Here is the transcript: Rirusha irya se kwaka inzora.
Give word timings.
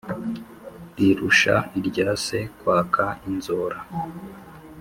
Rirusha 0.95 1.55
irya 1.79 2.09
se 2.25 2.39
kwaka 2.59 3.05
inzora. 3.29 3.77